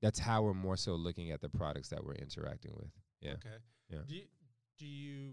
[0.00, 2.90] that's how we're more so looking at the products that we're interacting with.
[3.20, 3.32] Yeah.
[3.32, 3.56] Okay.
[3.90, 3.98] Yeah.
[4.06, 4.22] Do you,
[4.78, 5.32] do you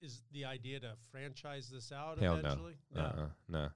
[0.00, 2.74] is the idea to franchise this out Hell eventually?
[2.94, 3.00] no.
[3.02, 3.26] Uh-uh.
[3.48, 3.68] No.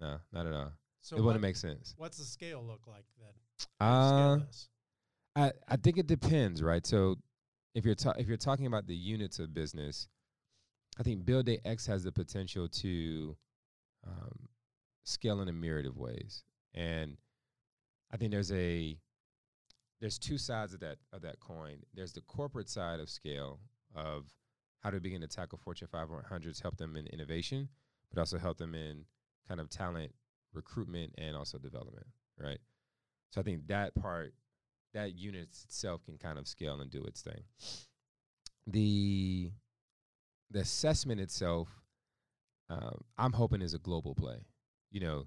[0.00, 0.72] No, not at all.
[1.00, 1.94] So it wouldn't make sense.
[1.98, 3.86] what's the scale look like then?
[3.86, 4.40] Uh.
[5.36, 6.86] I, I think it depends, right?
[6.86, 7.16] So
[7.74, 10.08] if you're ta- if you're talking about the units of business,
[10.98, 13.36] I think Build Day X has the potential to
[14.06, 14.48] um,
[15.04, 17.16] scale in a myriad of ways, and
[18.12, 18.96] I think there's a
[20.00, 21.78] there's two sides of that of that coin.
[21.94, 23.58] There's the corporate side of scale
[23.94, 24.26] of
[24.84, 27.70] how to begin to tackle Fortune 500s, help them in innovation,
[28.12, 29.06] but also help them in
[29.48, 30.12] kind of talent
[30.52, 32.06] recruitment and also development,
[32.38, 32.58] right?
[33.30, 34.34] So I think that part
[34.92, 37.42] that unit itself can kind of scale and do its thing.
[38.66, 39.50] The
[40.50, 41.68] the assessment itself,
[42.68, 44.44] um, I'm hoping is a global play.
[44.92, 45.26] You know,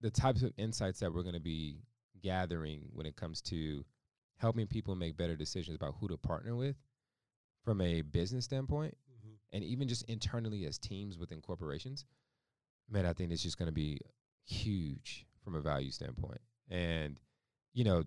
[0.00, 1.78] the types of insights that we're going to be
[2.22, 3.84] gathering when it comes to
[4.36, 6.76] helping people make better decisions about who to partner with
[7.64, 9.38] from a business standpoint Mhm.
[9.52, 12.04] and even just internally as teams within corporations,
[12.88, 14.00] man, I think it's just going to be
[14.44, 16.40] huge from a value standpoint.
[16.68, 17.18] And,
[17.72, 18.04] you know,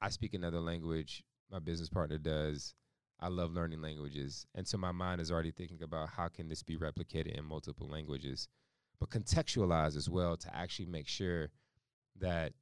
[0.00, 1.24] I speak another language.
[1.50, 2.74] My business partner does.
[3.20, 4.46] I love learning languages.
[4.54, 7.88] And so my mind is already thinking about how can this be replicated in multiple
[7.88, 8.48] languages,
[9.00, 11.50] but contextualized as well to actually make sure
[12.16, 12.52] that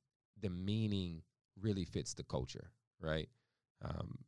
[0.40, 1.22] the meaning
[1.60, 3.28] really fits the culture, right?
[3.82, 4.18] Um,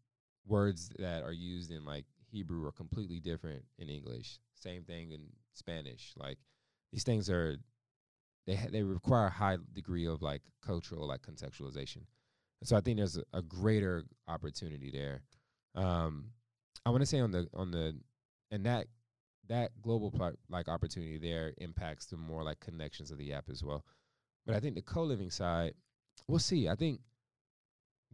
[0.46, 4.38] words that are used in like Hebrew are completely different in English.
[4.54, 5.20] Same thing in
[5.52, 6.12] Spanish.
[6.16, 6.38] Like
[6.92, 7.56] these things are
[8.46, 12.02] they ha- they require a high degree of like cultural like contextualization.
[12.60, 15.22] And so I think there's a, a greater opportunity there.
[15.74, 16.26] Um,
[16.84, 17.96] I want to say on the on the
[18.50, 18.86] and that
[19.48, 23.62] that global pl- like opportunity there impacts the more like connections of the app as
[23.62, 23.84] well.
[24.46, 25.74] But I think the co-living side,
[26.28, 26.68] we'll see.
[26.68, 27.00] I think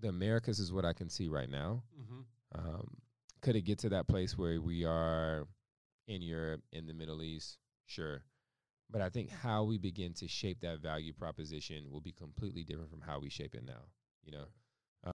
[0.01, 1.83] the Americas is what I can see right now.
[2.01, 2.21] Mm-hmm.
[2.59, 2.97] Um,
[3.41, 5.47] could it get to that place where we are
[6.09, 7.59] in Europe, in the Middle East?
[7.87, 8.23] Sure.
[8.91, 12.91] But I think how we begin to shape that value proposition will be completely different
[12.91, 13.83] from how we shape it now.
[14.25, 14.45] You know,
[15.07, 15.13] uh,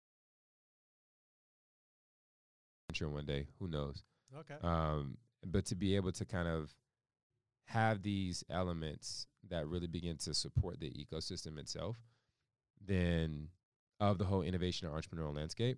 [2.94, 4.04] sure one day, who knows?
[4.38, 4.56] Okay.
[4.62, 6.74] Um, but to be able to kind of
[7.65, 11.98] have these elements that really begin to support the ecosystem itself,
[12.86, 13.48] then
[14.02, 15.78] of the whole innovation or entrepreneurial landscape,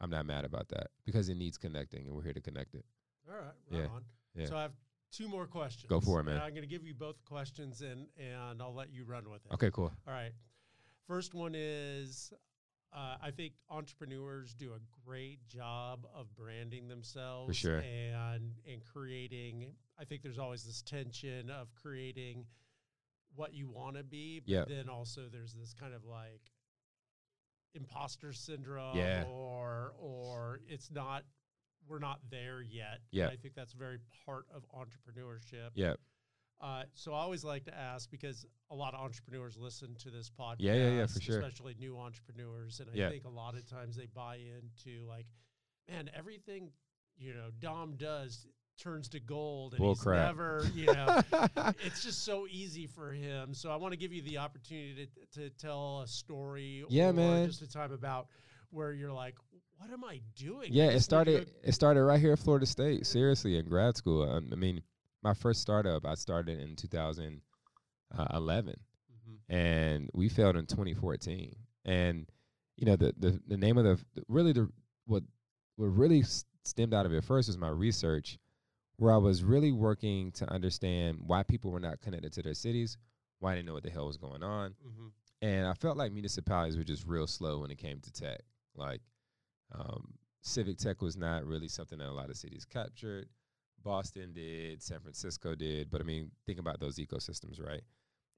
[0.00, 2.84] I'm not mad about that because it needs connecting, and we're here to connect it.
[3.28, 3.44] All right.
[3.70, 4.04] Right yeah, on.
[4.34, 4.46] yeah.
[4.46, 4.72] So I have
[5.12, 5.86] two more questions.
[5.88, 6.34] Go for it, man.
[6.34, 9.46] And I'm going to give you both questions, and and I'll let you run with
[9.46, 9.54] it.
[9.54, 9.92] Okay, cool.
[10.06, 10.32] All right.
[11.06, 12.32] First one is
[12.92, 17.78] uh, I think entrepreneurs do a great job of branding themselves sure.
[17.78, 19.72] and and creating.
[19.98, 22.46] I think there's always this tension of creating
[23.34, 24.68] what you want to be, but Yep.
[24.68, 26.50] then also there's this kind of like
[27.74, 29.24] imposter syndrome Yeah.
[29.26, 31.24] or or it's not
[31.86, 32.94] we're not there yet.
[32.96, 33.28] And Yeah.
[33.28, 35.70] I think that's very part of entrepreneurship.
[35.74, 35.94] Yeah,
[36.60, 40.28] Uh, so I always like to ask because a lot of entrepreneurs listen to this
[40.28, 40.56] podcast.
[40.58, 41.38] Yeah, yeah, yeah, for sure.
[41.40, 43.08] Especially new entrepreneurs, and I Yeah.
[43.10, 45.26] think a lot of times they buy into like,
[45.88, 46.72] man, everything
[47.16, 48.46] you know Dom does
[48.78, 50.26] turns to gold, and Bull he's crap.
[50.28, 51.20] never, you know,
[51.84, 53.52] it's just so easy for him.
[53.54, 56.84] So I want to give you the opportunity to to tell a story.
[56.88, 57.46] Yeah, or man.
[57.46, 58.28] Just a time about
[58.70, 59.34] where you're like,
[59.78, 60.68] what am I doing?
[60.72, 60.84] yeah.
[60.88, 61.50] It just need to started.
[61.64, 63.06] It started right here at Florida State.
[63.06, 64.22] Seriously, in grad school.
[64.30, 64.82] Um, I mean,
[65.22, 67.40] my first startup I started in 2011.
[68.16, 68.72] go-
[69.30, 69.38] Mhm.
[69.48, 71.54] and we failed in 2014.
[71.84, 72.26] And
[72.76, 74.68] you know the the, the name of the, the really the
[75.06, 75.22] what
[75.76, 76.22] what really
[76.64, 78.38] stemmed out of it first was my research,
[78.98, 82.98] where I was really working to understand why people were not connected to their cities,
[83.38, 85.12] why they didn't know what the hell was going on, Mhm.
[85.40, 88.42] and I felt like municipalities were just real slow when it came to tech.
[88.74, 89.00] Like
[89.70, 93.28] um, civic tech was not really something that a lot of cities captured.
[93.82, 97.82] Boston did, San Francisco did, but I mean, think about those ecosystems, right?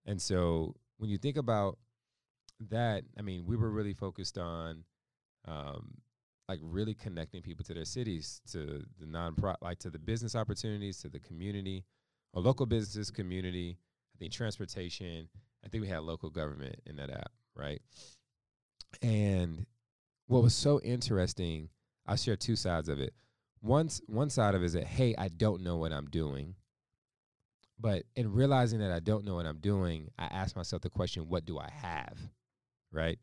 [0.04, 1.78] And so when you think about
[2.68, 4.84] that, I mean, we were really focused on
[5.46, 6.02] um,
[6.50, 10.98] like really connecting people to their cities, to the non like to the business opportunities,
[10.98, 11.84] to the community,
[12.32, 13.78] or local businesses, community.
[14.14, 15.28] I think transportation.
[15.64, 17.80] I think we had local government in that app, right?
[19.00, 19.64] And
[20.26, 21.68] what was so interesting,
[22.04, 23.14] I'll share two sides of it.
[23.60, 26.56] One s- one side of it is that hey, I don't know what I'm doing.
[27.78, 31.28] But in realizing that I don't know what I'm doing, I ask myself the question,
[31.28, 32.18] what do I have?
[32.90, 33.20] Right?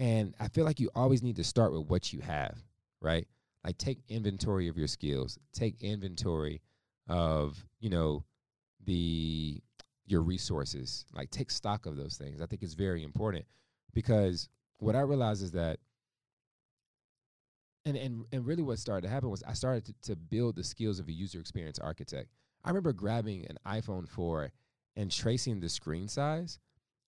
[0.00, 2.56] And I feel like you always need to start with what you have,
[3.02, 3.28] right?
[3.62, 6.62] Like take inventory of your skills, take inventory
[7.06, 8.24] of, you know,
[8.86, 9.60] the
[10.06, 11.04] your resources.
[11.12, 12.40] Like take stock of those things.
[12.40, 13.44] I think it's very important
[13.92, 15.78] because what I realized is that
[17.84, 20.64] and and and really what started to happen was I started to, to build the
[20.64, 22.30] skills of a user experience architect.
[22.64, 24.50] I remember grabbing an iPhone 4
[24.96, 26.58] and tracing the screen size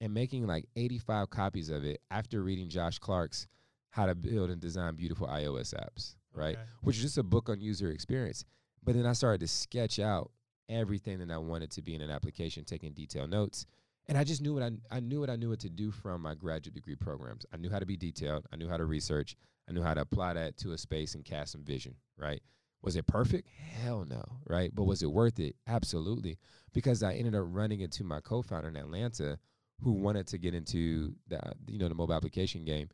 [0.03, 3.47] and making like 85 copies of it after reading Josh Clark's
[3.91, 6.57] How to Build and Design Beautiful iOS Apps, right?
[6.57, 6.63] Okay.
[6.83, 8.45] Which is just a book on user experience.
[8.83, 10.33] But then I started to sketch out
[10.69, 13.65] everything that I wanted to be in an application, taking detailed notes.
[14.09, 16.21] And I just knew what I, I knew what I knew what to do from
[16.21, 17.47] my graduate degree programs.
[17.55, 18.45] I knew how to be detailed.
[18.53, 19.37] I knew how to research.
[19.69, 22.43] I knew how to apply that to a space and cast some vision, right?
[22.83, 23.47] Was it perfect?
[23.47, 24.75] Hell no, right?
[24.75, 25.55] But was it worth it?
[25.69, 26.39] Absolutely.
[26.73, 29.39] Because I ended up running into my co-founder in Atlanta
[29.83, 32.89] who wanted to get into the you know the mobile application game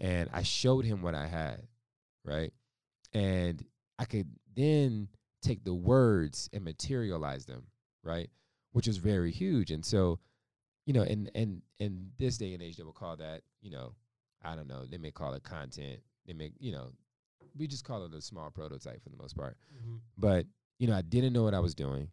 [0.00, 1.62] and I showed him what I had,
[2.24, 2.52] right?
[3.12, 3.64] And
[3.98, 5.08] I could then
[5.42, 7.66] take the words and materialize them,
[8.02, 8.30] right?
[8.72, 9.70] Which is very huge.
[9.70, 10.18] And so,
[10.86, 13.94] you know, and in in this day and age they will call that, you know,
[14.42, 16.00] I don't know, they may call it content.
[16.26, 16.90] They may, you know,
[17.56, 19.56] we just call it a small prototype for the most part.
[19.76, 20.00] Mhm.
[20.16, 20.46] But,
[20.78, 22.10] you know, I didn't know what I was doing,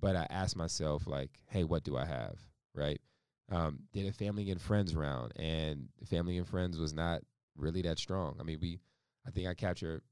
[0.00, 2.38] but I asked myself, like, hey, what do I have?
[2.74, 3.00] Right.
[3.50, 7.22] Um, did a family and friends round, and family and friends was not
[7.56, 8.36] really that strong.
[8.40, 8.80] I mean, we,
[9.26, 10.02] I think I captured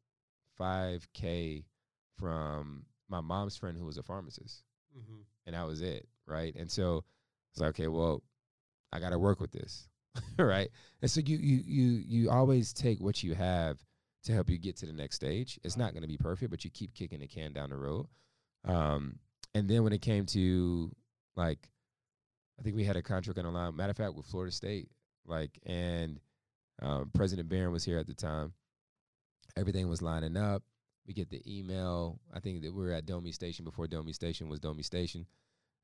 [0.61, 1.65] 5K
[2.19, 4.63] from my mom's friend who was a pharmacist,
[4.97, 5.25] Mhm.
[5.47, 6.09] and that was it.
[6.27, 6.55] Right.
[6.55, 7.05] And so
[7.53, 8.23] it's like, okay, well,
[8.93, 9.89] I got to work with this.
[10.39, 10.71] right.
[11.03, 13.85] And so you, you, you, you always take what you have
[14.23, 15.59] to help you get to the next stage.
[15.65, 18.07] It's not going to be perfect, but you keep kicking the can down the road.
[18.65, 19.19] Um,
[19.55, 20.95] and then when it came to
[21.37, 21.69] like,
[22.59, 23.75] I think we had a contract on the line.
[23.77, 24.89] Matter of fact, with Florida State,
[25.27, 26.21] like, and
[26.83, 28.53] um, President Barron was here at the time.
[29.57, 30.63] Everything was lining up.
[31.07, 32.19] We get the email.
[32.33, 35.27] I think that we were at Domi Station before Domi Station was Domi Station,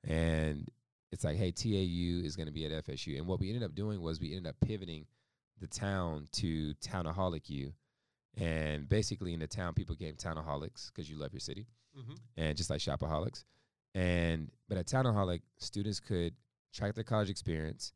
[0.07, 0.67] and
[1.13, 3.19] it's like, hey, TAU is going to be at FSU.
[3.19, 5.07] And what we ended up doing was we ended up pivoting
[5.61, 7.73] the town to townaholic you,
[8.39, 11.67] and basically in the town people became townaholics because you love your city,
[11.99, 12.15] Mm-hmm.
[12.37, 13.45] and just like shopaholics.
[13.97, 16.35] And but at townaholic, students could
[16.73, 17.93] track their college experience,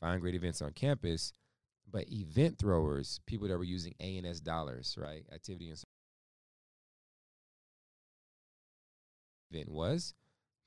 [0.00, 1.32] find great events on campus,
[1.90, 5.82] but event throwers, people that were using A and S dollars, right, activity and
[9.52, 10.14] event was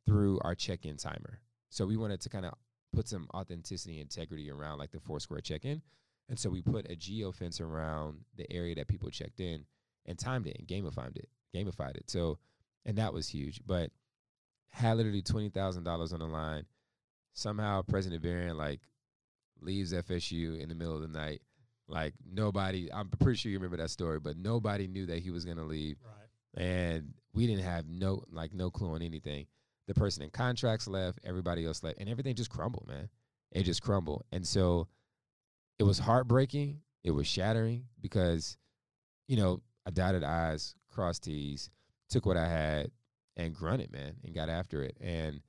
[0.05, 1.39] through our check-in timer.
[1.69, 2.53] So we wanted to kind of
[2.93, 5.81] put some authenticity and integrity around like the Foursquare check-in.
[6.29, 9.65] And so we put a geo fence around the area that people checked in
[10.05, 12.09] and timed it and gamified it, gamified it.
[12.09, 12.39] So,
[12.85, 13.61] and that was huge.
[13.65, 13.91] But
[14.69, 16.65] had literally twenty thousand dollars on the line.
[17.33, 18.81] Somehow President Barron like
[19.61, 21.41] leaves FSU in the middle of the night.
[21.87, 25.45] Like nobody, I'm pretty sure you remember that story, but nobody knew that he was
[25.45, 26.63] gonna leave Right.
[26.63, 29.47] and we didn't have no like no clue on anything.
[29.87, 33.09] The person in contracts left, everybody else left, and everything just crumbled, man.
[33.51, 34.87] It just crumbled, and so
[35.79, 36.81] it was heartbreaking.
[37.03, 38.57] It was shattering because,
[39.27, 41.69] you know, I dotted I's, crossed T's,
[42.09, 42.91] took what I had,
[43.37, 44.97] and grunted, man, and got after it.
[45.01, 45.41] And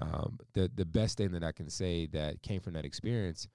[0.00, 3.48] um, the the best thing that I can say that came from that experience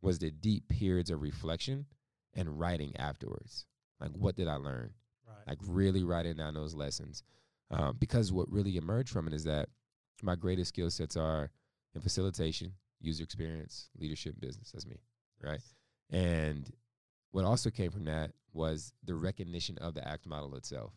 [0.00, 1.86] was the deep periods of reflection
[2.34, 3.66] and writing afterwards.
[4.00, 4.90] Like, what did I learn?
[5.28, 5.46] Right.
[5.46, 7.22] like really writing down those lessons.
[7.70, 9.68] Um, because what really emerged from it is that
[10.22, 11.50] my greatest skill sets are
[11.94, 14.72] in facilitation, user experience, leadership, business.
[14.72, 15.00] That's me,
[15.42, 15.60] right?
[16.10, 16.70] And
[17.30, 20.92] what also came from that was the recognition of the ACT model itself.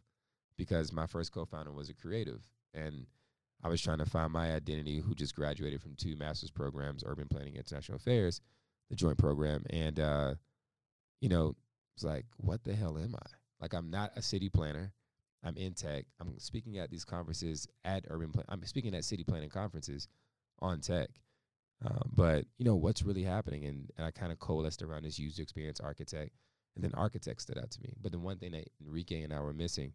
[0.58, 2.42] Because my first co-founder was a creative,
[2.74, 3.06] and
[3.66, 5.00] I was trying to find my identity.
[5.00, 8.40] Who just graduated from two master's programs, urban planning, international affairs,
[8.92, 10.36] the joint program, and uh,
[11.20, 11.56] you know,
[11.96, 13.28] it's like, what the hell am I?
[13.60, 14.94] Like I'm not a city planner.
[15.44, 16.06] I'm in tech.
[16.22, 18.32] I'm speaking at these conferences at urban.
[18.50, 20.08] I'm speaking at city planning conferences
[20.60, 21.10] on tech.
[21.84, 25.18] Um, but you know what's really happening, and, and I kind of coalesced around this
[25.18, 26.36] user experience architect,
[26.76, 27.94] and then architect stood out to me.
[28.00, 29.94] But the one thing that Enrique and I were missing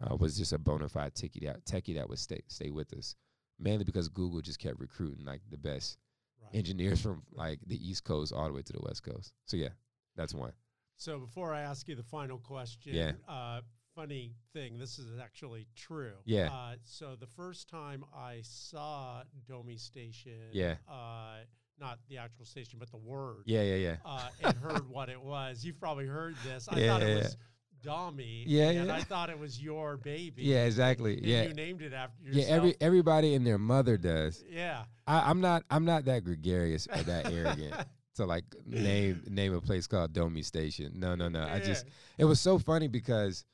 [0.00, 3.14] uh, was just a bona fide techie that techie that would stay stay with us,
[3.58, 5.98] mainly because Google just kept recruiting like the best
[6.42, 6.54] Right.
[6.54, 9.32] engineers from like the East Coast all the way to the West Coast.
[9.46, 9.70] So yeah,
[10.16, 10.52] that's one.
[10.96, 13.12] So before I ask you the final question, Yeah.
[13.26, 13.62] uh,
[13.94, 16.12] funny thing, this is actually true.
[16.24, 16.52] Yeah.
[16.52, 20.76] Uh, so the first time I saw Domi Station, Yeah.
[20.88, 21.38] uh,
[21.80, 23.96] not the actual station, but the word, Yeah, yeah, yeah.
[24.04, 25.64] uh, and heard what it was.
[25.64, 26.68] You've probably heard this.
[26.68, 27.24] I Yeah, thought it yeah.
[27.24, 27.36] was
[27.82, 28.44] Domi.
[28.46, 28.94] Yeah, and yeah.
[28.94, 30.42] I thought it was your baby.
[30.42, 31.16] Yeah, exactly.
[31.18, 32.44] and Yeah, you named it after yeah.
[32.46, 34.44] Every everybody and their mother does.
[34.50, 34.84] yeah.
[35.06, 35.62] I, I'm not.
[35.70, 37.74] I'm not that gregarious or that arrogant
[38.16, 40.92] to like name name a place called Domi Station.
[40.96, 41.42] No, no, no.
[41.42, 41.86] I just
[42.18, 43.44] it was so funny because,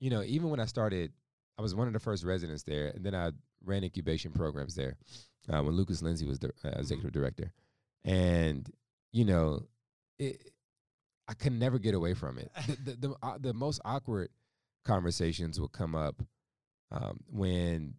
[0.00, 1.12] you know, even when I started,
[1.58, 3.32] I was one of the first residents there, and then I
[3.64, 4.96] ran incubation programs there
[5.52, 7.52] uh, when Lucas Lindsey was the uh, executive director,
[8.04, 8.70] and
[9.12, 9.62] you know,
[10.18, 10.52] it,
[11.32, 12.52] I could never get away from it.
[12.84, 14.28] the the the, uh, the most awkward
[14.84, 16.22] conversations would come up
[16.90, 17.94] um, when,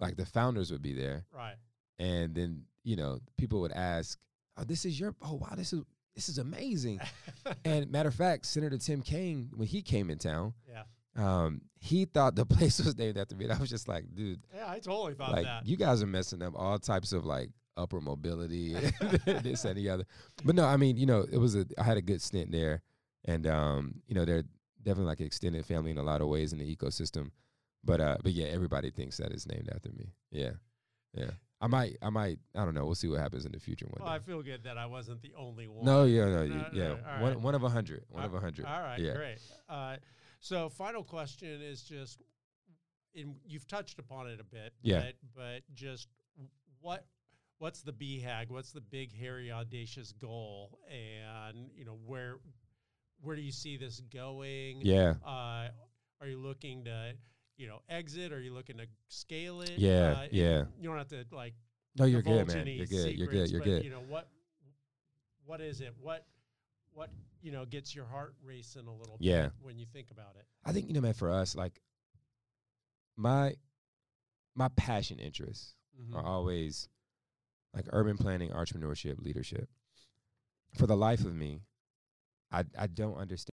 [0.00, 1.54] like, the founders would be there, right.
[2.00, 4.18] and then you know people would ask,
[4.56, 5.84] "Oh, this is your oh wow, this is
[6.16, 6.98] this is amazing."
[7.64, 10.82] and matter of fact, Senator Tim Kaine, when he came in town, yeah.
[11.16, 13.44] um, he thought the place was named after me.
[13.44, 15.64] And I was just like, dude, Yeah, I totally thought like that.
[15.64, 18.74] you guys are messing up all types of like upper mobility,
[19.26, 20.04] and this and the other.
[20.44, 22.82] But no, I mean, you know, it was a I had a good stint there,
[23.24, 24.44] and um, you know, they're
[24.82, 27.30] definitely like an extended family in a lot of ways in the ecosystem.
[27.82, 30.12] But uh, but yeah, everybody thinks that it's named after me.
[30.30, 30.52] Yeah,
[31.14, 31.30] yeah.
[31.60, 32.84] I might, I might, I don't know.
[32.84, 35.22] We'll see what happens in the future one well, I feel good that I wasn't
[35.22, 35.84] the only one.
[35.86, 36.62] No, yeah, no, yeah.
[36.72, 38.04] no, all one, one of a hundred.
[38.10, 38.66] One Uh, of a hundred.
[38.66, 39.14] All right, yeah.
[39.14, 39.38] great.
[39.66, 39.96] Uh,
[40.40, 42.20] so, final question is just,
[43.14, 45.04] in, you've touched upon it a bit, Yeah.
[45.04, 46.08] but, but just
[46.82, 47.06] what
[47.58, 48.50] what's the BHAG?
[48.50, 50.78] What's the big, hairy, audacious goal?
[50.90, 52.36] And you know where
[53.20, 54.80] where do you see this going?
[54.82, 55.14] Yeah.
[55.24, 55.68] Uh,
[56.20, 57.12] are you looking to
[57.56, 58.32] you know exit?
[58.32, 59.72] Are you looking to scale it?
[59.76, 60.64] Yeah, Uh, yeah.
[60.78, 61.54] You don't have to like
[61.96, 62.66] No, you're good, man.
[62.66, 63.14] You're good.
[63.16, 63.50] You're good.
[63.50, 63.84] You're but, good.
[63.84, 64.28] You know what?
[65.46, 65.94] What is it?
[66.00, 66.26] What
[66.92, 67.10] what
[67.42, 69.42] you know gets your heart racing a little Yeah.
[69.44, 70.46] bit when you think about it?
[70.64, 71.12] I think you know, man.
[71.14, 71.80] For us, like
[73.16, 73.54] my
[74.54, 76.14] my passion interests Mhm.
[76.14, 76.88] are always
[77.74, 79.68] like urban planning, entrepreneurship, leadership.
[80.78, 81.62] For the life of me,
[82.52, 83.53] I I don't understand.